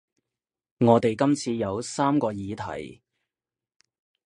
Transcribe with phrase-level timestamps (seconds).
[0.79, 3.03] 我哋今次有三個議題